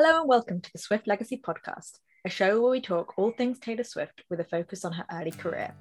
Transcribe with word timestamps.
Hello 0.00 0.20
and 0.20 0.28
welcome 0.28 0.60
to 0.60 0.70
the 0.72 0.78
Swift 0.78 1.08
Legacy 1.08 1.42
Podcast, 1.44 1.98
a 2.24 2.30
show 2.30 2.60
where 2.60 2.70
we 2.70 2.80
talk 2.80 3.18
all 3.18 3.32
things 3.32 3.58
Taylor 3.58 3.82
Swift 3.82 4.22
with 4.30 4.38
a 4.38 4.44
focus 4.44 4.84
on 4.84 4.92
her 4.92 5.04
early 5.12 5.32
career. 5.32 5.74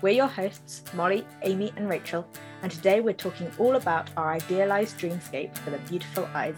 We're 0.00 0.14
your 0.14 0.28
hosts, 0.28 0.84
Molly, 0.94 1.26
Amy, 1.42 1.72
and 1.74 1.88
Rachel, 1.90 2.24
and 2.62 2.70
today 2.70 3.00
we're 3.00 3.14
talking 3.14 3.50
all 3.58 3.74
about 3.74 4.10
our 4.16 4.30
idealized 4.30 4.96
dreamscape 5.00 5.58
for 5.58 5.70
the 5.70 5.78
Beautiful 5.78 6.24
Eyes 6.34 6.54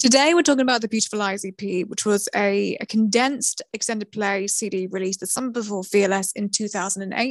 Today, 0.00 0.32
we're 0.32 0.40
talking 0.40 0.62
about 0.62 0.80
the 0.80 0.88
Beautiful 0.88 1.20
Eyes 1.20 1.44
EP, 1.44 1.86
which 1.86 2.06
was 2.06 2.26
a, 2.34 2.74
a, 2.80 2.86
condensed 2.86 3.60
extended 3.74 4.10
play 4.10 4.46
CD 4.46 4.86
released 4.86 5.20
the 5.20 5.26
summer 5.26 5.50
before 5.50 5.84
Fearless 5.84 6.32
in 6.32 6.48
2008. 6.48 7.28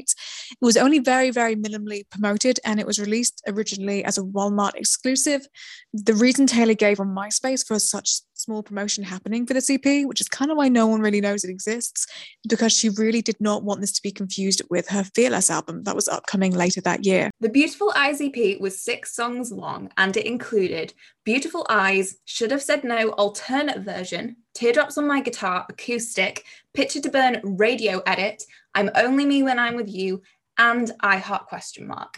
It 0.51 0.57
was 0.61 0.77
only 0.77 0.99
very, 0.99 1.31
very 1.31 1.55
minimally 1.55 2.07
promoted 2.11 2.59
and 2.63 2.79
it 2.79 2.85
was 2.85 2.99
released 2.99 3.41
originally 3.47 4.05
as 4.05 4.19
a 4.19 4.21
Walmart 4.21 4.75
exclusive. 4.75 5.47
The 5.93 6.13
reason 6.13 6.45
Taylor 6.45 6.75
gave 6.75 6.99
on 6.99 7.07
MySpace 7.07 7.65
for 7.65 7.79
such 7.79 8.21
small 8.49 8.63
promotion 8.63 9.03
happening 9.03 9.45
for 9.45 9.53
this 9.53 9.69
EP, 9.69 10.07
which 10.07 10.19
is 10.19 10.27
kind 10.27 10.49
of 10.49 10.57
why 10.57 10.67
no 10.67 10.87
one 10.87 11.01
really 11.01 11.21
knows 11.21 11.43
it 11.43 11.51
exists, 11.51 12.07
because 12.47 12.73
she 12.73 12.89
really 12.89 13.21
did 13.21 13.39
not 13.39 13.63
want 13.63 13.79
this 13.79 13.91
to 13.91 14.01
be 14.01 14.09
confused 14.09 14.63
with 14.71 14.87
her 14.89 15.03
Fearless 15.03 15.51
album 15.51 15.83
that 15.83 15.95
was 15.95 16.07
upcoming 16.07 16.55
later 16.55 16.81
that 16.81 17.05
year. 17.05 17.29
The 17.41 17.49
Beautiful 17.49 17.93
Eyes 17.95 18.19
EP 18.19 18.59
was 18.59 18.81
six 18.81 19.13
songs 19.15 19.51
long 19.51 19.91
and 19.97 20.17
it 20.17 20.25
included 20.25 20.95
Beautiful 21.25 21.63
Eyes, 21.69 22.17
Should 22.25 22.49
Have 22.49 22.63
Said 22.63 22.83
No 22.83 23.09
alternate 23.09 23.81
version, 23.81 24.37
Teardrops 24.55 24.97
on 24.97 25.07
My 25.07 25.21
Guitar 25.21 25.67
acoustic, 25.69 26.43
Picture 26.73 27.01
to 27.01 27.09
Burn 27.11 27.41
radio 27.43 28.01
edit, 28.07 28.41
I'm 28.73 28.89
Only 28.95 29.27
Me 29.27 29.43
When 29.43 29.59
I'm 29.59 29.75
With 29.75 29.89
You, 29.89 30.23
and 30.57 30.91
I 31.01 31.17
Heart 31.17 31.45
question 31.45 31.85
mark. 31.85 32.17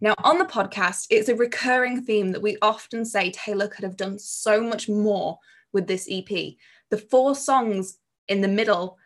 Now, 0.00 0.14
on 0.22 0.38
the 0.38 0.44
podcast, 0.44 1.06
it's 1.10 1.28
a 1.28 1.34
recurring 1.34 2.04
theme 2.04 2.30
that 2.32 2.42
we 2.42 2.56
often 2.62 3.04
say 3.04 3.32
Taylor 3.32 3.66
could 3.66 3.82
have 3.82 3.96
done 3.96 4.20
so 4.20 4.60
much 4.60 4.88
more 4.88 5.40
with 5.76 5.86
this 5.86 6.08
EP. 6.10 6.54
The 6.90 6.98
four 6.98 7.34
songs 7.34 7.98
in 8.28 8.40
the 8.40 8.48
middle 8.48 8.96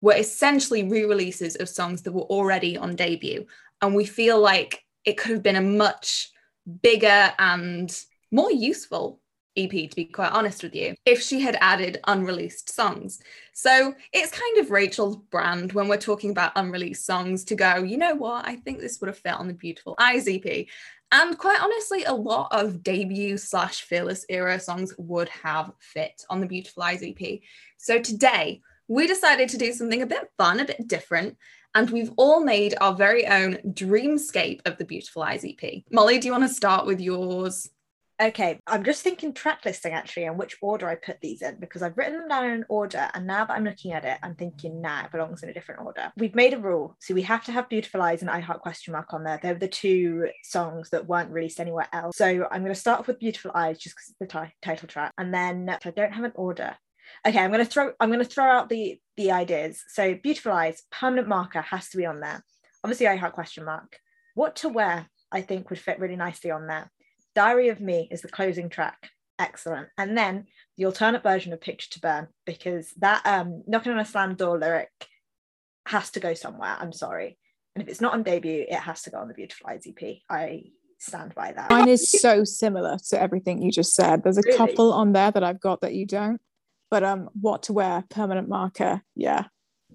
were 0.00 0.16
essentially 0.16 0.82
re 0.82 1.04
releases 1.04 1.54
of 1.56 1.68
songs 1.68 2.02
that 2.02 2.12
were 2.12 2.22
already 2.22 2.76
on 2.76 2.96
debut. 2.96 3.46
And 3.80 3.94
we 3.94 4.04
feel 4.04 4.40
like 4.40 4.84
it 5.04 5.16
could 5.16 5.30
have 5.30 5.42
been 5.42 5.56
a 5.56 5.60
much 5.62 6.30
bigger 6.82 7.32
and 7.38 7.96
more 8.32 8.50
useful 8.50 9.20
EP, 9.56 9.70
to 9.70 9.96
be 9.96 10.04
quite 10.04 10.32
honest 10.32 10.64
with 10.64 10.74
you, 10.74 10.94
if 11.06 11.22
she 11.22 11.40
had 11.40 11.56
added 11.60 12.00
unreleased 12.08 12.74
songs. 12.74 13.20
So 13.54 13.94
it's 14.12 14.32
kind 14.32 14.58
of 14.58 14.70
Rachel's 14.70 15.16
brand 15.16 15.72
when 15.72 15.88
we're 15.88 15.96
talking 15.96 16.30
about 16.30 16.52
unreleased 16.56 17.06
songs 17.06 17.44
to 17.44 17.54
go, 17.54 17.76
you 17.76 17.96
know 17.96 18.16
what, 18.16 18.46
I 18.46 18.56
think 18.56 18.80
this 18.80 19.00
would 19.00 19.08
have 19.08 19.18
fit 19.18 19.32
on 19.32 19.46
the 19.46 19.54
Beautiful 19.54 19.94
Eyes 19.98 20.28
EP. 20.28 20.66
And 21.12 21.38
quite 21.38 21.62
honestly, 21.62 22.04
a 22.04 22.12
lot 22.12 22.48
of 22.50 22.82
debut 22.82 23.38
slash 23.38 23.82
fearless 23.82 24.24
era 24.28 24.58
songs 24.58 24.92
would 24.98 25.28
have 25.28 25.72
fit 25.78 26.24
on 26.28 26.40
the 26.40 26.46
Beautiful 26.46 26.82
Eyes 26.82 27.02
EP. 27.02 27.40
So 27.76 28.00
today, 28.00 28.60
we 28.88 29.06
decided 29.06 29.48
to 29.50 29.58
do 29.58 29.72
something 29.72 30.02
a 30.02 30.06
bit 30.06 30.30
fun, 30.36 30.60
a 30.60 30.64
bit 30.64 30.88
different, 30.88 31.36
and 31.74 31.90
we've 31.90 32.12
all 32.16 32.42
made 32.42 32.74
our 32.80 32.94
very 32.94 33.26
own 33.26 33.58
dreamscape 33.68 34.60
of 34.64 34.78
the 34.78 34.84
Beautiful 34.84 35.22
Eyes 35.22 35.44
EP. 35.44 35.82
Molly, 35.90 36.18
do 36.18 36.26
you 36.26 36.32
want 36.32 36.44
to 36.44 36.48
start 36.48 36.86
with 36.86 37.00
yours? 37.00 37.70
Okay, 38.18 38.58
I'm 38.66 38.82
just 38.82 39.02
thinking 39.02 39.34
track 39.34 39.66
listing 39.66 39.92
actually 39.92 40.24
and 40.24 40.38
which 40.38 40.56
order 40.62 40.88
I 40.88 40.94
put 40.94 41.20
these 41.20 41.42
in 41.42 41.60
because 41.60 41.82
I've 41.82 41.98
written 41.98 42.18
them 42.18 42.28
down 42.28 42.50
in 42.50 42.64
order 42.70 43.10
and 43.12 43.26
now 43.26 43.44
that 43.44 43.52
I'm 43.52 43.64
looking 43.64 43.92
at 43.92 44.06
it, 44.06 44.16
I'm 44.22 44.34
thinking 44.34 44.80
nah, 44.80 45.04
it 45.04 45.12
belongs 45.12 45.42
in 45.42 45.50
a 45.50 45.52
different 45.52 45.82
order. 45.82 46.10
We've 46.16 46.34
made 46.34 46.54
a 46.54 46.58
rule, 46.58 46.96
so 46.98 47.12
we 47.12 47.20
have 47.22 47.44
to 47.44 47.52
have 47.52 47.68
Beautiful 47.68 48.00
Eyes 48.00 48.22
and 48.22 48.30
I 48.30 48.40
Heart 48.40 48.62
question 48.62 48.92
mark 48.92 49.12
on 49.12 49.22
there. 49.22 49.38
They're 49.42 49.54
the 49.54 49.68
two 49.68 50.28
songs 50.42 50.88
that 50.90 51.06
weren't 51.06 51.30
released 51.30 51.60
anywhere 51.60 51.88
else. 51.92 52.16
So 52.16 52.48
I'm 52.50 52.62
going 52.62 52.74
to 52.74 52.80
start 52.80 53.00
off 53.00 53.06
with 53.06 53.20
Beautiful 53.20 53.50
Eyes 53.54 53.78
just 53.78 53.96
because 53.96 54.08
it's 54.08 54.32
the 54.32 54.40
t- 54.46 54.54
title 54.62 54.88
track, 54.88 55.12
and 55.18 55.34
then 55.34 55.68
I 55.68 55.90
don't 55.90 56.14
have 56.14 56.24
an 56.24 56.32
order. 56.36 56.74
Okay, 57.26 57.38
I'm 57.38 57.52
going 57.52 57.64
to 57.64 57.70
throw 57.70 57.92
I'm 58.00 58.08
going 58.08 58.24
to 58.24 58.24
throw 58.24 58.50
out 58.50 58.70
the 58.70 58.98
the 59.18 59.32
ideas. 59.32 59.82
So 59.88 60.14
Beautiful 60.14 60.52
Eyes, 60.52 60.82
permanent 60.90 61.28
marker 61.28 61.60
has 61.60 61.90
to 61.90 61.98
be 61.98 62.06
on 62.06 62.20
there. 62.20 62.42
Obviously, 62.82 63.08
I 63.08 63.16
Heart 63.16 63.34
question 63.34 63.66
mark. 63.66 63.98
What 64.34 64.56
to 64.56 64.70
wear 64.70 65.10
I 65.30 65.42
think 65.42 65.70
would 65.70 65.78
fit 65.78 65.98
really 65.98 66.16
nicely 66.16 66.50
on 66.50 66.66
there. 66.66 66.90
Diary 67.36 67.68
of 67.68 67.80
Me 67.80 68.08
is 68.10 68.22
the 68.22 68.28
closing 68.28 68.70
track. 68.70 69.10
Excellent. 69.38 69.88
And 69.98 70.16
then 70.16 70.46
the 70.78 70.86
alternate 70.86 71.22
version 71.22 71.52
of 71.52 71.60
Picture 71.60 71.90
to 71.90 72.00
Burn, 72.00 72.28
because 72.46 72.90
that 72.98 73.24
um, 73.26 73.62
knocking 73.66 73.92
on 73.92 73.98
a 73.98 74.06
slam 74.06 74.34
door 74.34 74.58
lyric 74.58 74.90
has 75.86 76.10
to 76.12 76.20
go 76.20 76.32
somewhere. 76.32 76.74
I'm 76.80 76.94
sorry. 76.94 77.38
And 77.74 77.82
if 77.82 77.90
it's 77.90 78.00
not 78.00 78.14
on 78.14 78.22
debut, 78.22 78.64
it 78.66 78.78
has 78.78 79.02
to 79.02 79.10
go 79.10 79.18
on 79.18 79.28
the 79.28 79.34
Beautiful 79.34 79.68
Eyes 79.68 79.86
EP. 79.86 80.16
I 80.30 80.64
stand 80.98 81.34
by 81.34 81.52
that. 81.52 81.68
Mine 81.68 81.88
is 81.88 82.10
so 82.10 82.42
similar 82.42 82.96
to 83.10 83.20
everything 83.20 83.60
you 83.60 83.70
just 83.70 83.94
said. 83.94 84.24
There's 84.24 84.38
a 84.38 84.42
really? 84.42 84.56
couple 84.56 84.94
on 84.94 85.12
there 85.12 85.30
that 85.30 85.44
I've 85.44 85.60
got 85.60 85.82
that 85.82 85.92
you 85.92 86.06
don't. 86.06 86.40
But 86.90 87.04
um, 87.04 87.28
what 87.38 87.64
to 87.64 87.74
wear, 87.74 88.02
permanent 88.08 88.48
marker, 88.48 89.02
yeah. 89.14 89.44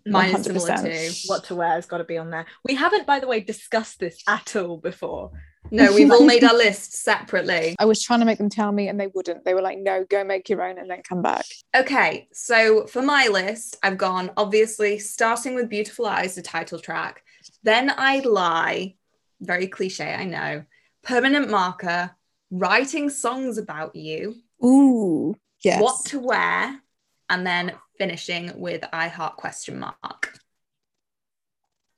Mine 0.05 0.31
100%. 0.31 0.37
is 0.37 0.43
similar 0.45 0.77
too. 0.77 1.11
What 1.25 1.43
to 1.45 1.55
wear 1.55 1.71
has 1.71 1.87
got 1.87 1.97
to 1.97 2.03
be 2.03 2.19
on 2.19 2.29
there. 2.29 2.45
We 2.63 2.75
haven't, 2.75 3.07
by 3.07 3.19
the 3.19 3.27
way, 3.27 3.39
discussed 3.39 3.99
this 3.99 4.21
at 4.27 4.55
all 4.55 4.77
before. 4.77 5.31
No, 5.69 5.93
we've 5.93 6.11
all 6.11 6.25
made 6.25 6.43
our 6.43 6.53
lists 6.57 6.99
separately. 6.99 7.75
I 7.79 7.85
was 7.85 8.01
trying 8.01 8.19
to 8.19 8.25
make 8.25 8.37
them 8.37 8.49
tell 8.49 8.71
me 8.71 8.87
and 8.87 8.99
they 8.99 9.07
wouldn't. 9.07 9.45
They 9.45 9.53
were 9.53 9.61
like, 9.61 9.77
no, 9.77 10.03
go 10.03 10.23
make 10.23 10.49
your 10.49 10.63
own 10.63 10.77
and 10.77 10.89
then 10.89 11.01
come 11.03 11.21
back. 11.21 11.45
Okay, 11.75 12.27
so 12.33 12.87
for 12.87 13.01
my 13.01 13.27
list, 13.27 13.77
I've 13.83 13.97
gone 13.97 14.31
obviously 14.37 14.99
starting 14.99 15.55
with 15.55 15.69
Beautiful 15.69 16.07
Eyes, 16.07 16.35
the 16.35 16.41
title 16.41 16.79
track. 16.79 17.23
Then 17.63 17.93
I 17.95 18.19
Lie, 18.19 18.95
very 19.39 19.67
cliche, 19.67 20.13
I 20.13 20.25
know. 20.25 20.65
Permanent 21.03 21.49
Marker, 21.49 22.11
Writing 22.49 23.09
Songs 23.09 23.57
About 23.57 23.95
You. 23.95 24.35
Ooh, 24.63 25.35
yes. 25.63 25.81
What 25.81 26.05
to 26.07 26.19
Wear, 26.19 26.81
and 27.29 27.47
then 27.47 27.73
finishing 27.97 28.51
with 28.59 28.83
I 28.91 29.07
Heart 29.07 29.37
question 29.37 29.79
mark 29.79 30.10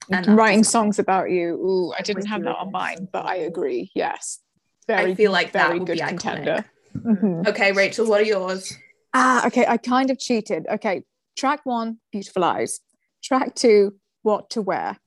writing 0.09 0.63
songs 0.63 0.99
about 0.99 1.29
you. 1.29 1.55
Ooh, 1.55 1.93
I 1.97 2.01
didn't 2.01 2.25
have 2.25 2.43
that 2.43 2.55
on 2.55 2.71
mine, 2.71 3.07
but 3.11 3.25
I 3.25 3.35
agree. 3.35 3.91
Yes, 3.95 4.39
very. 4.87 5.11
I 5.11 5.15
feel 5.15 5.31
like 5.31 5.51
very 5.51 5.79
good 5.79 5.99
contender. 5.99 6.65
Mm-hmm. 6.97 7.47
Okay, 7.47 7.71
Rachel, 7.71 8.07
what 8.07 8.21
are 8.21 8.25
yours? 8.25 8.73
Ah, 9.13 9.45
okay. 9.47 9.65
I 9.67 9.77
kind 9.77 10.09
of 10.09 10.19
cheated. 10.19 10.65
Okay, 10.69 11.03
track 11.37 11.61
one, 11.65 11.99
beautiful 12.11 12.43
eyes. 12.43 12.79
Track 13.23 13.55
two, 13.55 13.95
what 14.21 14.49
to 14.51 14.61
wear. 14.61 14.97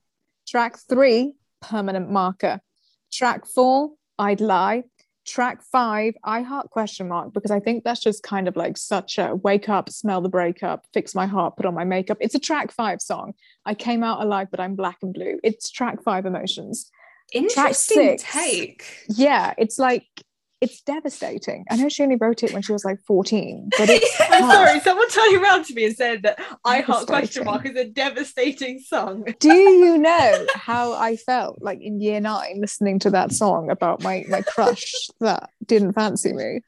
Track 0.49 0.79
three, 0.89 1.35
permanent 1.61 2.11
marker. 2.11 2.61
Track 3.13 3.47
four, 3.47 3.91
I'd 4.19 4.41
lie 4.41 4.85
track 5.27 5.61
five 5.63 6.15
i 6.25 6.41
heart 6.41 6.71
question 6.71 7.09
mark 7.09 7.33
because 7.33 7.51
i 7.51 7.59
think 7.59 7.83
that's 7.83 8.01
just 8.01 8.23
kind 8.23 8.47
of 8.47 8.57
like 8.57 8.77
such 8.77 9.19
a 9.19 9.35
wake 9.43 9.69
up 9.69 9.91
smell 9.91 10.21
the 10.21 10.29
breakup 10.29 10.87
fix 10.95 11.15
my 11.15 11.27
heart 11.27 11.57
put 11.57 11.67
on 11.67 11.75
my 11.75 11.85
makeup. 11.85 12.17
It's 12.21 12.35
a 12.35 12.39
track 12.39 12.73
five 12.73 13.01
song. 13.01 13.35
I 13.65 13.75
came 13.75 14.03
out 14.05 14.23
alive 14.23 14.49
but 14.51 14.61
i'm 14.61 14.77
black 14.77 14.99
and 15.03 15.13
blue. 15.13 15.39
It's 15.43 15.71
track 15.71 16.03
five 16.03 16.27
emotions. 16.27 16.91
Interesting 17.33 18.19
six, 18.19 18.23
take. 18.23 18.85
Yeah 19.09 19.55
it's 19.59 19.79
like 19.79 20.07
it's 20.61 20.81
devastating. 20.81 21.65
I 21.71 21.77
know 21.77 21.89
she 21.89 22.03
only 22.03 22.17
wrote 22.17 22.43
it 22.43 22.53
when 22.53 22.63
she 22.63 22.73
was 22.73 22.85
like 22.85 23.01
14, 23.07 23.71
but 23.79 23.89
it's 23.91 24.21
I'm 24.31 24.51
sorry, 24.51 24.81
someone 24.81 25.09
turned 25.11 25.37
around 25.37 25.65
to 25.67 25.75
me 25.75 25.87
and 25.87 25.97
said 25.97 26.23
that 26.23 26.39
I 26.65 26.81
Heart 26.81 27.07
question 27.07 27.45
mark 27.45 27.67
is 27.67 27.77
a 27.77 27.85
devastating 27.85 28.79
song. 28.79 29.27
Do 29.41 29.53
you 29.53 29.99
know 29.99 30.47
how 30.55 30.95
I 30.95 31.17
felt 31.17 31.61
like 31.61 31.81
in 31.83 32.01
year 32.01 32.21
nine 32.21 32.61
listening 32.61 32.99
to 33.01 33.11
that 33.11 33.33
song 33.33 33.71
about 33.71 34.03
my 34.03 34.25
my 34.29 34.43
crush 34.43 34.93
that 35.21 35.51
didn't 35.65 35.93
fancy 35.93 36.33
me? 36.33 36.61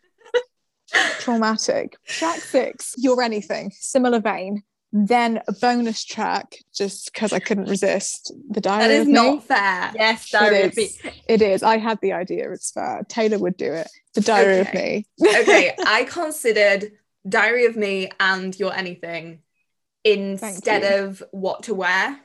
Traumatic. 1.21 1.97
Track 2.07 2.41
six, 2.41 2.95
Your 2.97 3.23
Anything, 3.23 3.73
similar 3.79 4.21
vein. 4.21 4.63
Then 4.91 5.43
a 5.47 5.53
bonus 5.53 6.03
track, 6.03 6.57
just 6.75 7.13
because 7.13 7.35
I 7.35 7.41
couldn't 7.41 7.69
resist. 7.69 8.33
The 8.49 8.61
Diary 8.61 8.97
of 8.99 9.07
Me. 9.07 9.13
That 9.13 9.21
is 9.21 9.27
not 9.27 9.35
me. 9.35 9.41
fair. 9.41 9.93
Yes, 9.95 10.31
Diary 10.31 10.57
it 10.57 10.67
of 10.67 10.77
Me. 10.77 10.91
It 11.29 11.43
is. 11.43 11.63
I 11.63 11.77
had 11.77 11.99
the 12.01 12.15
idea. 12.15 12.51
It's 12.53 12.71
fair. 12.71 13.05
Taylor 13.07 13.39
would 13.39 13.59
do 13.59 13.71
it. 13.71 13.89
The 14.15 14.23
Diary 14.23 14.61
okay. 14.61 15.05
of 15.21 15.25
Me. 15.25 15.39
okay, 15.41 15.75
I 15.87 16.05
considered 16.05 16.93
Diary 17.29 17.67
of 17.67 17.77
Me 17.77 18.11
and 18.19 18.59
Your 18.59 18.75
Anything 18.75 19.41
instead 20.05 21.01
of 21.01 21.23
What 21.33 21.65
to 21.65 21.75
Wear. 21.75 22.21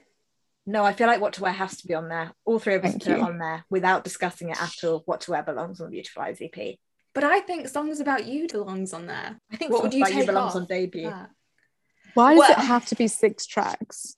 No, 0.66 0.86
I 0.86 0.94
feel 0.94 1.08
like 1.08 1.20
What 1.20 1.34
to 1.34 1.42
Wear 1.42 1.52
has 1.52 1.78
to 1.82 1.88
be 1.88 1.94
on 1.94 2.08
there. 2.08 2.32
All 2.46 2.60
three 2.60 2.76
of 2.76 2.86
us 2.86 2.94
put 2.94 3.08
it 3.08 3.20
on 3.20 3.38
there 3.40 3.66
without 3.70 4.06
discussing 4.06 4.50
it 4.50 4.62
at 4.62 4.76
all. 4.86 5.04
What 5.06 5.22
to 5.22 5.32
Wear 5.32 5.44
belongs 5.44 5.82
on 5.82 5.88
the 5.88 5.92
Beautiful 5.92 6.24
Eyes 6.24 6.42
EP. 6.42 6.78
But 7.14 7.26
I 7.26 7.42
think 7.42 7.68
Songs 7.68 8.00
About 8.00 8.26
You 8.26 8.48
belongs 8.48 8.94
on 8.94 9.08
there. 9.08 9.40
I 9.52 9.58
think 9.58 9.72
What 9.72 9.84
Would 9.84 9.94
You 9.94 10.06
Take 10.06 10.26
belongs 10.26 10.56
off? 10.56 10.62
on 10.62 10.66
debut. 10.66 11.02
Yeah. 11.02 11.26
Why 12.14 12.34
does 12.34 12.40
well, 12.40 12.52
it 12.52 12.60
have 12.60 12.86
to 12.88 12.96
be 12.96 13.08
six 13.08 13.46
tracks? 13.46 14.16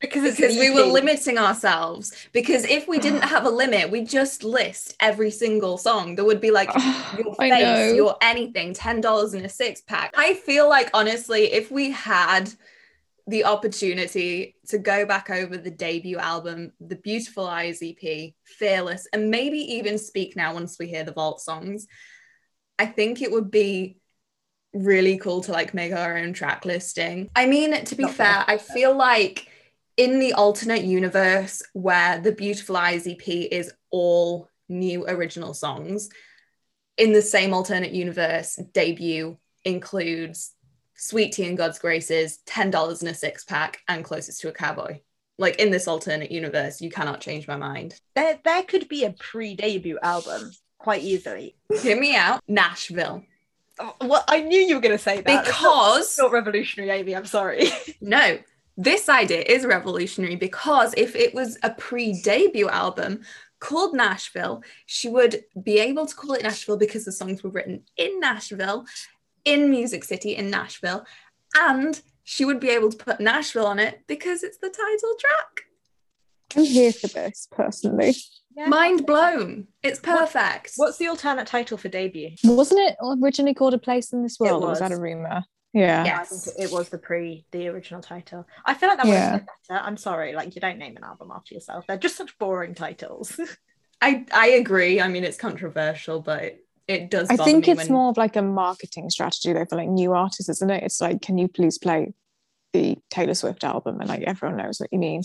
Because, 0.00 0.36
because 0.36 0.58
we 0.58 0.70
were 0.70 0.82
limiting 0.82 1.38
ourselves. 1.38 2.12
Because 2.32 2.64
if 2.64 2.86
we 2.86 2.98
didn't 2.98 3.22
have 3.22 3.46
a 3.46 3.50
limit, 3.50 3.90
we 3.90 4.04
just 4.04 4.44
list 4.44 4.94
every 5.00 5.30
single 5.30 5.78
song. 5.78 6.14
There 6.14 6.24
would 6.24 6.40
be 6.40 6.50
like 6.50 6.68
your 7.18 7.34
face, 7.36 7.96
your 7.96 8.16
anything, 8.20 8.74
ten 8.74 9.00
dollars 9.00 9.34
in 9.34 9.44
a 9.44 9.48
six 9.48 9.80
pack. 9.80 10.12
I 10.16 10.34
feel 10.34 10.68
like 10.68 10.90
honestly, 10.92 11.52
if 11.52 11.70
we 11.70 11.90
had 11.90 12.52
the 13.26 13.44
opportunity 13.44 14.56
to 14.68 14.78
go 14.78 15.06
back 15.06 15.30
over 15.30 15.56
the 15.56 15.70
debut 15.70 16.18
album, 16.18 16.72
the 16.80 16.96
Beautiful 16.96 17.46
Eyes 17.46 17.82
EP, 17.82 18.32
Fearless, 18.44 19.08
and 19.12 19.30
maybe 19.30 19.58
even 19.58 19.96
Speak 19.96 20.36
Now 20.36 20.52
once 20.52 20.78
we 20.78 20.88
hear 20.88 21.04
the 21.04 21.12
vault 21.12 21.40
songs, 21.40 21.86
I 22.78 22.86
think 22.86 23.22
it 23.22 23.32
would 23.32 23.50
be 23.50 23.96
really 24.74 25.18
cool 25.18 25.40
to 25.42 25.52
like 25.52 25.72
make 25.72 25.92
our 25.92 26.16
own 26.16 26.32
track 26.32 26.64
listing. 26.64 27.30
I 27.34 27.46
mean, 27.46 27.84
to 27.84 27.94
be 27.94 28.04
Not 28.04 28.14
fair. 28.14 28.44
I 28.46 28.58
feel 28.58 28.96
like 28.96 29.48
in 29.96 30.18
the 30.18 30.32
alternate 30.32 30.82
universe 30.82 31.62
where 31.72 32.18
the 32.18 32.32
Beautiful 32.32 32.76
Eyes 32.76 33.06
EP 33.06 33.26
is 33.28 33.72
all 33.90 34.48
new 34.68 35.06
original 35.06 35.54
songs, 35.54 36.08
in 36.96 37.12
the 37.12 37.22
same 37.22 37.52
alternate 37.52 37.92
universe, 37.92 38.56
debut 38.72 39.36
includes 39.64 40.52
Sweet 40.94 41.32
Tea 41.32 41.48
and 41.48 41.58
God's 41.58 41.78
Graces, 41.78 42.38
$10 42.46 43.02
in 43.02 43.08
a 43.08 43.14
six 43.14 43.44
pack, 43.44 43.80
and 43.88 44.04
Closest 44.04 44.40
to 44.40 44.48
a 44.48 44.52
Cowboy. 44.52 45.00
Like 45.36 45.56
in 45.56 45.70
this 45.70 45.88
alternate 45.88 46.30
universe, 46.30 46.80
you 46.80 46.90
cannot 46.90 47.20
change 47.20 47.48
my 47.48 47.56
mind. 47.56 48.00
There, 48.14 48.38
there 48.44 48.62
could 48.62 48.88
be 48.88 49.04
a 49.04 49.10
pre-debut 49.12 49.98
album 50.00 50.52
quite 50.78 51.02
easily. 51.02 51.56
Hear 51.82 51.98
me 51.98 52.14
out. 52.14 52.40
Nashville. 52.46 53.24
Oh, 53.80 53.94
well, 54.02 54.24
I 54.28 54.40
knew 54.40 54.58
you 54.60 54.76
were 54.76 54.80
going 54.80 54.96
to 54.96 55.02
say 55.02 55.20
that. 55.20 55.26
It's 55.40 55.48
not- 55.48 55.58
Because 55.58 56.04
it's 56.06 56.18
not 56.18 56.32
revolutionary, 56.32 56.90
Amy. 56.90 57.14
I'm 57.16 57.26
sorry. 57.26 57.68
No, 58.00 58.38
this 58.76 59.08
idea 59.08 59.40
is 59.42 59.64
revolutionary 59.64 60.36
because 60.36 60.94
if 60.96 61.14
it 61.16 61.34
was 61.34 61.58
a 61.62 61.70
pre 61.70 62.20
debut 62.22 62.68
album 62.68 63.22
called 63.60 63.94
Nashville, 63.94 64.62
she 64.86 65.08
would 65.08 65.44
be 65.62 65.78
able 65.78 66.06
to 66.06 66.14
call 66.14 66.34
it 66.34 66.42
Nashville 66.42 66.76
because 66.76 67.04
the 67.04 67.12
songs 67.12 67.42
were 67.42 67.50
written 67.50 67.82
in 67.96 68.20
Nashville, 68.20 68.84
in 69.44 69.70
Music 69.70 70.04
City, 70.04 70.36
in 70.36 70.50
Nashville, 70.50 71.04
and 71.56 72.00
she 72.24 72.44
would 72.44 72.60
be 72.60 72.70
able 72.70 72.90
to 72.90 72.96
put 72.96 73.20
Nashville 73.20 73.66
on 73.66 73.78
it 73.78 74.02
because 74.06 74.42
it's 74.42 74.58
the 74.58 74.68
title 74.68 75.14
track. 75.18 75.66
I'm 76.56 76.64
here 76.64 76.92
for 76.92 77.08
this 77.08 77.48
personally. 77.50 78.14
Mind 78.56 79.04
blown. 79.06 79.66
It's 79.82 80.00
What- 80.00 80.18
perfect. 80.20 80.72
What's 80.76 80.98
the 80.98 81.08
alternate 81.08 81.46
title 81.46 81.76
for 81.76 81.88
debut? 81.88 82.30
Wasn't 82.44 82.80
it 82.80 82.96
originally 83.22 83.54
called 83.54 83.74
A 83.74 83.78
Place 83.78 84.12
in 84.12 84.22
This 84.22 84.38
World? 84.38 84.62
or 84.62 84.68
was 84.70 84.78
that 84.78 84.92
a 84.92 84.96
rumor? 84.96 85.44
Yeah. 85.72 86.04
Yeah. 86.04 86.20
I 86.20 86.24
think 86.24 86.46
it- 86.46 86.64
it 86.64 86.72
was 86.72 86.88
the 86.88 86.98
pre, 86.98 87.46
the 87.50 87.66
original 87.68 88.00
title. 88.00 88.46
I 88.64 88.74
feel 88.74 88.88
like 88.88 88.98
that 88.98 89.06
would 89.06 89.12
Yeah. 89.12 89.30
have 89.30 89.40
been 89.40 89.48
better. 89.68 89.80
I'm 89.84 89.96
sorry, 89.96 90.32
like 90.34 90.54
you 90.54 90.60
don't 90.60 90.78
name 90.78 90.96
an 90.96 91.02
album 91.02 91.32
after 91.34 91.52
yourself. 91.54 91.84
They're 91.88 91.96
just 91.96 92.14
such 92.16 92.38
boring 92.38 92.74
titles. 92.76 93.38
I, 94.00 94.24
I 94.32 94.48
agree. 94.50 95.00
I 95.00 95.08
mean, 95.08 95.24
it's 95.24 95.36
controversial, 95.38 96.20
but 96.20 96.44
it, 96.44 96.64
it 96.86 97.10
does. 97.10 97.28
I 97.30 97.36
think 97.36 97.66
me 97.66 97.72
it's 97.72 97.84
when- 97.88 97.92
more 97.92 98.10
of 98.10 98.16
like 98.16 98.36
a 98.36 98.42
marketing 98.42 99.10
strategy 99.10 99.52
though 99.52 99.64
for 99.64 99.74
like 99.76 99.88
new 99.88 100.12
artists, 100.12 100.48
isn't 100.48 100.70
it? 100.70 100.84
It's 100.84 101.00
like, 101.00 101.22
can 101.22 101.38
you 101.38 101.48
please 101.48 101.76
play 101.78 102.12
the 102.72 102.98
Taylor 103.10 103.34
Swift 103.34 103.64
album? 103.64 103.98
And 104.00 104.08
like 104.08 104.22
everyone 104.22 104.58
knows 104.58 104.78
what 104.78 104.92
you 104.92 105.00
mean. 105.00 105.22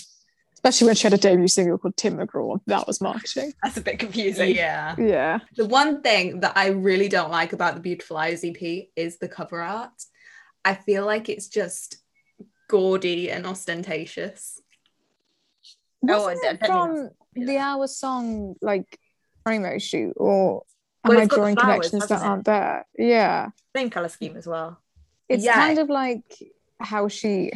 Especially 0.60 0.88
when 0.88 0.96
she 0.96 1.04
had 1.04 1.14
a 1.14 1.18
debut 1.18 1.48
single 1.48 1.78
called 1.78 1.96
Tim 1.96 2.18
McGraw. 2.18 2.60
That 2.68 2.86
was 2.86 3.00
marketing. 3.00 3.54
That's 3.64 3.78
a 3.78 3.82
bit 3.82 3.98
confusing. 3.98 4.54
Yeah. 4.54 4.94
Yeah. 4.98 5.40
The 5.56 5.66
one 5.66 6.02
thing 6.02 6.42
that 6.42 6.52
I 6.58 6.68
really 6.68 7.08
don't 7.08 7.32
like 7.32 7.54
about 7.54 7.76
the 7.76 7.80
Beautiful 7.80 8.18
Eyes 8.18 8.44
EP 8.44 8.90
is 8.98 9.20
the 9.20 9.30
cover 9.30 9.62
art. 9.62 9.94
I 10.66 10.74
feel 10.74 11.06
like 11.06 11.30
it's 11.30 11.48
just 11.48 11.96
gaudy 12.68 13.32
and 13.32 13.48
ostentatious. 13.48 14.62
Oh, 16.10 16.26
Wasn't 16.26 16.46
I 16.46 16.50
it 16.50 16.60
don't 16.60 16.60
think 16.60 17.14
from 17.36 17.46
the 17.46 17.58
Our 17.58 17.88
Song 17.88 18.56
like 18.62 19.00
promo 19.46 19.82
shoot 19.82 20.12
or 20.18 20.64
am 21.06 21.10
Well, 21.10 21.20
I 21.20 21.22
it's 21.24 21.30
got 21.30 21.36
the 21.36 21.40
drawing 21.42 21.56
flowers, 21.56 21.90
connections 21.90 22.08
that 22.10 22.22
it? 22.22 22.26
aren't 22.28 22.44
there? 22.44 22.86
Yeah. 22.98 23.50
Same 23.74 23.90
color 23.90 24.10
scheme 24.10 24.36
as 24.36 24.46
well. 24.46 24.78
It's 25.30 25.46
Yeah. 25.46 25.54
kind 25.56 25.80
of 25.80 25.88
like 25.88 26.38
how 26.82 27.08
she 27.08 27.54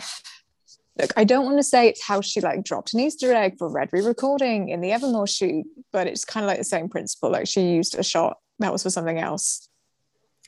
look, 0.99 1.11
I 1.17 1.23
don't 1.23 1.45
want 1.45 1.57
to 1.57 1.63
say 1.63 1.87
it's 1.87 2.03
how 2.03 2.21
she 2.21 2.41
like 2.41 2.63
dropped 2.63 2.93
an 2.93 2.99
Easter 2.99 3.33
egg 3.33 3.57
for 3.57 3.69
Red 3.69 3.89
re-recording 3.91 4.69
in 4.69 4.81
the 4.81 4.91
Evermore 4.91 5.27
shoot, 5.27 5.65
but 5.91 6.07
it's 6.07 6.25
kind 6.25 6.43
of 6.43 6.47
like 6.47 6.57
the 6.59 6.63
same 6.63 6.89
principle. 6.89 7.31
Like 7.31 7.47
she 7.47 7.61
used 7.61 7.97
a 7.97 8.03
shot 8.03 8.37
that 8.59 8.71
was 8.71 8.83
for 8.83 8.89
something 8.89 9.17
else. 9.19 9.67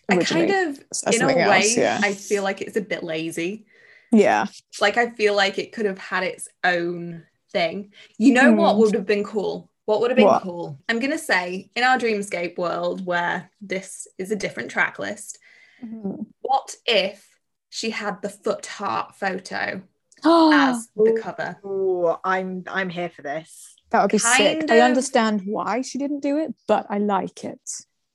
I 0.08 0.18
kind 0.18 0.52
of, 0.52 0.80
in 1.12 1.22
a 1.24 1.28
way, 1.28 1.42
else, 1.42 1.76
yeah. 1.76 2.00
I 2.04 2.14
feel 2.14 2.44
like 2.44 2.62
it's 2.62 2.78
a 2.78 2.82
bit 2.82 3.04
lazy. 3.04 3.66
yeah. 4.12 4.46
Like 4.80 4.98
I 4.98 5.10
feel 5.10 5.36
like 5.36 5.58
it 5.58 5.72
could 5.72 5.88
have 5.88 5.98
had 5.98 6.24
its 6.24 6.48
own 6.64 7.26
thing. 7.52 7.92
You 8.20 8.34
know 8.34 8.52
what 8.54 8.74
Hmm. 8.74 8.80
would 8.82 8.94
have 8.94 9.08
been 9.08 9.24
cool? 9.24 9.72
What 9.86 10.02
would 10.02 10.12
have 10.12 10.16
been 10.18 10.28
What? 10.28 10.44
cool? 10.44 10.80
I'm 10.88 11.00
gonna 11.00 11.18
say 11.18 11.72
in 11.76 11.84
our 11.84 11.98
dreamscape 11.98 12.58
world 12.58 13.04
where 13.06 13.50
this 13.62 14.08
is 14.20 14.30
a 14.32 14.36
different 14.36 14.70
track 14.70 15.00
list, 15.00 15.40
Mhm. 15.84 16.28
what 16.42 16.76
if 16.86 17.28
she 17.70 17.90
had 17.90 18.22
the 18.22 18.30
foot 18.30 18.66
heart 18.68 19.16
photo 19.16 19.82
as 20.26 20.88
the 20.96 21.20
cover? 21.22 21.58
Oh, 21.64 22.20
I'm 22.24 22.64
I'm 22.68 22.90
here 22.90 23.10
for 23.10 23.22
this. 23.22 23.76
that 23.92 24.02
would 24.02 24.12
be 24.12 24.18
sick. 24.18 24.60
kind 24.60 24.72
I 24.72 24.80
understand 24.80 25.42
why 25.46 25.82
she 25.82 25.98
didn't 25.98 26.22
do 26.22 26.38
it, 26.38 26.54
but 26.68 26.86
I 26.90 26.98
like 27.00 27.44
it. 27.44 27.60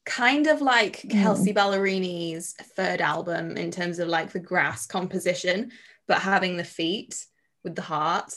kind 0.06 0.46
of 0.46 0.60
like 0.60 1.02
Mm. 1.02 1.22
Kelsea 1.22 1.52
Ballerini's 1.54 2.52
third 2.76 3.00
album 3.00 3.56
in 3.56 3.70
terms 3.70 3.98
of 3.98 4.08
like 4.08 4.30
the 4.32 4.40
grass 4.40 4.86
composition, 4.86 5.70
but 6.08 6.18
having 6.20 6.56
the 6.56 6.64
feet 6.64 7.24
with 7.64 7.74
the 7.76 7.82
heart. 7.82 8.34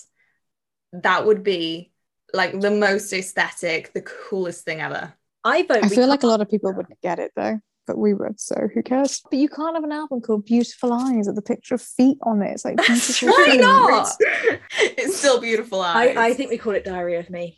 That 0.91 1.25
would 1.25 1.41
be 1.43 1.91
like 2.33 2.59
the 2.59 2.69
most 2.71 3.11
aesthetic, 3.13 3.93
the 3.93 4.01
coolest 4.01 4.63
thing 4.65 4.79
ever. 4.81 5.13
I 5.43 5.63
vote. 5.63 5.83
I 5.83 5.89
feel 5.89 6.07
like 6.07 6.23
a 6.23 6.27
lot 6.27 6.41
of 6.41 6.49
people 6.49 6.71
wouldn't 6.73 7.01
get 7.01 7.19
it 7.19 7.31
though, 7.35 7.59
but 7.85 7.97
we 7.97 8.13
would, 8.13 8.39
so 8.39 8.67
who 8.73 8.81
cares? 8.83 9.21
But 9.29 9.39
you 9.39 9.49
can't 9.49 9.75
have 9.75 9.83
an 9.83 9.91
album 9.91 10.21
called 10.21 10.45
Beautiful 10.45 10.93
Eyes 10.93 11.27
with 11.27 11.37
a 11.37 11.41
picture 11.41 11.75
of 11.75 11.81
feet 11.81 12.17
on 12.23 12.41
it. 12.41 12.51
It's 12.51 12.65
like 12.65 12.77
beautiful 12.85 13.29
Why 13.29 13.45
feet. 13.51 13.61
not? 13.61 14.09
it's 14.79 15.17
still 15.17 15.39
beautiful 15.41 15.81
eyes. 15.81 16.15
I, 16.17 16.27
I 16.27 16.33
think 16.33 16.49
we 16.49 16.57
call 16.57 16.73
it 16.73 16.85
Diary 16.85 17.15
of 17.17 17.29
Me. 17.29 17.57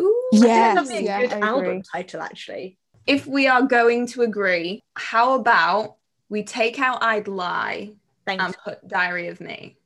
Ooh, 0.00 0.28
I 0.34 0.36
think 0.38 0.44
Yes, 0.44 0.74
that'd 0.76 0.90
be 0.90 0.96
a 0.96 1.00
yeah, 1.02 1.20
good 1.22 1.32
album 1.42 1.82
title, 1.82 2.20
actually. 2.20 2.78
if 3.06 3.26
we 3.26 3.46
are 3.48 3.62
going 3.62 4.06
to 4.08 4.22
agree, 4.22 4.82
how 4.94 5.34
about 5.34 5.96
we 6.28 6.42
take 6.44 6.78
out 6.78 7.02
I'd 7.02 7.26
Lie 7.28 7.92
Thank 8.26 8.42
and 8.42 8.56
put 8.64 8.86
Diary 8.86 9.28
of 9.28 9.40
Me? 9.40 9.76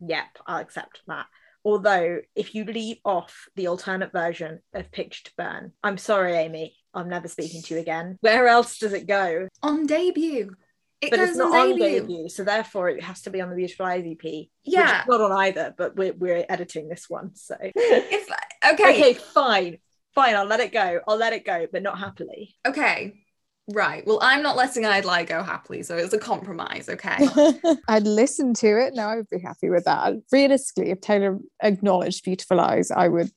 Yep, 0.00 0.24
I'll 0.46 0.60
accept 0.60 1.00
that. 1.06 1.26
Although, 1.64 2.18
if 2.34 2.54
you 2.54 2.64
leave 2.64 2.98
off 3.06 3.48
the 3.56 3.68
alternate 3.68 4.12
version 4.12 4.60
of 4.74 4.92
Picture 4.92 5.24
to 5.24 5.30
Burn, 5.38 5.72
I'm 5.82 5.96
sorry, 5.96 6.34
Amy, 6.34 6.76
I'm 6.94 7.08
never 7.08 7.28
speaking 7.28 7.62
to 7.62 7.74
you 7.74 7.80
again. 7.80 8.16
Where 8.20 8.46
else 8.48 8.78
does 8.78 8.92
it 8.92 9.06
go? 9.06 9.48
On 9.62 9.86
debut. 9.86 10.54
It 11.00 11.10
but 11.10 11.18
it's 11.20 11.36
not 11.36 11.52
on 11.52 11.72
on 11.72 11.78
debut. 11.78 12.00
debut, 12.00 12.28
so 12.28 12.44
therefore 12.44 12.88
it 12.88 13.02
has 13.02 13.22
to 13.22 13.30
be 13.30 13.40
on 13.40 13.50
the 13.50 13.56
Beautiful 13.56 13.84
Eyes 13.86 14.04
EP. 14.06 14.22
which 14.22 14.48
Yeah. 14.64 15.02
is 15.02 15.08
not 15.08 15.20
on 15.20 15.32
either, 15.32 15.74
but 15.76 15.96
we're, 15.96 16.14
we're 16.14 16.46
editing 16.48 16.88
this 16.88 17.10
one, 17.10 17.34
so 17.34 17.56
If 17.60 18.28
okay, 18.72 18.90
okay, 18.90 19.14
fine, 19.14 19.78
fine, 20.14 20.34
I'll 20.34 20.46
let 20.46 20.60
it 20.60 20.72
go. 20.72 21.00
I'll 21.06 21.16
let 21.18 21.32
it 21.34 21.44
go, 21.44 21.66
but 21.70 21.82
not 21.82 21.98
happily. 21.98 22.54
okay. 22.66 23.20
Right. 23.66 24.06
Well, 24.06 24.18
I'm 24.20 24.42
not 24.42 24.56
letting 24.56 24.84
I'd 24.84 25.06
Lie 25.06 25.24
go 25.24 25.42
happily, 25.42 25.82
so 25.82 25.96
it's 25.96 26.12
a 26.12 26.18
compromise, 26.18 26.86
okay? 26.90 27.16
I'd 27.88 28.06
listen 28.06 28.52
to 28.54 28.66
it. 28.78 28.92
No, 28.94 29.04
I 29.08 29.16
would 29.16 29.30
be 29.30 29.38
happy 29.38 29.70
with 29.70 29.84
that. 29.86 30.12
Realistically, 30.30 30.90
if 30.90 31.00
Taylor 31.00 31.38
acknowledged 31.62 32.24
Beautiful 32.24 32.60
Eyes, 32.60 32.90
I 32.90 33.08
would 33.08 33.30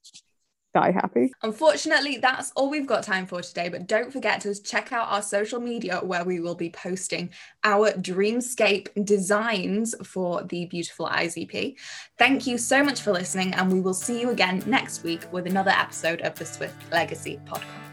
die 0.77 0.91
happy. 0.91 1.31
Unfortunately, 1.43 2.17
that's 2.17 2.51
all 2.55 2.69
we've 2.69 2.87
got 2.87 3.03
time 3.03 3.25
for 3.25 3.41
today, 3.41 3.69
but 3.69 3.87
don't 3.87 4.11
forget 4.11 4.41
to 4.41 4.61
check 4.61 4.93
out 4.93 5.07
our 5.09 5.21
social 5.21 5.59
media 5.59 5.99
where 6.03 6.23
we 6.23 6.39
will 6.39 6.55
be 6.55 6.69
posting 6.69 7.29
our 7.63 7.91
dreamscape 7.91 8.87
designs 9.05 9.95
for 10.05 10.43
the 10.43 10.65
Beautiful 10.65 11.07
Eyes 11.07 11.35
EP. 11.37 11.73
Thank 12.17 12.47
you 12.47 12.57
so 12.57 12.83
much 12.83 13.01
for 13.01 13.11
listening, 13.11 13.53
and 13.53 13.71
we 13.71 13.81
will 13.81 13.93
see 13.93 14.21
you 14.21 14.29
again 14.29 14.63
next 14.65 15.03
week 15.03 15.21
with 15.31 15.47
another 15.47 15.71
episode 15.71 16.21
of 16.21 16.35
the 16.35 16.45
Swift 16.45 16.75
Legacy 16.91 17.39
podcast. 17.45 17.86